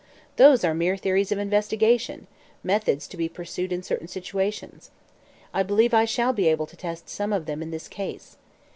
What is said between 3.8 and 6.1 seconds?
certain situations. I believe I